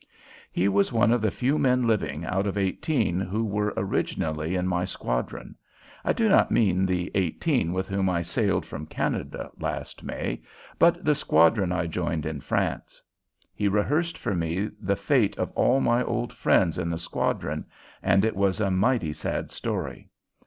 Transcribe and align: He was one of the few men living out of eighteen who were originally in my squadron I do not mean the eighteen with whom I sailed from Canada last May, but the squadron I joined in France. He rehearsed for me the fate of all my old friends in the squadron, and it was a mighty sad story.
He 0.51 0.67
was 0.67 0.91
one 0.91 1.11
of 1.11 1.21
the 1.21 1.29
few 1.29 1.59
men 1.59 1.85
living 1.85 2.25
out 2.25 2.47
of 2.47 2.57
eighteen 2.57 3.19
who 3.19 3.45
were 3.45 3.71
originally 3.77 4.55
in 4.55 4.65
my 4.65 4.83
squadron 4.83 5.53
I 6.03 6.11
do 6.11 6.27
not 6.27 6.49
mean 6.49 6.87
the 6.87 7.11
eighteen 7.13 7.71
with 7.71 7.87
whom 7.87 8.09
I 8.09 8.23
sailed 8.23 8.65
from 8.65 8.87
Canada 8.87 9.51
last 9.59 10.01
May, 10.03 10.41
but 10.79 11.05
the 11.05 11.13
squadron 11.13 11.71
I 11.71 11.85
joined 11.85 12.25
in 12.25 12.41
France. 12.41 12.99
He 13.53 13.67
rehearsed 13.67 14.17
for 14.17 14.33
me 14.33 14.71
the 14.79 14.95
fate 14.95 15.37
of 15.37 15.51
all 15.51 15.79
my 15.81 16.01
old 16.03 16.33
friends 16.33 16.79
in 16.79 16.89
the 16.89 16.97
squadron, 16.97 17.67
and 18.01 18.25
it 18.25 18.35
was 18.35 18.59
a 18.59 18.71
mighty 18.71 19.13
sad 19.13 19.51
story. 19.51 20.09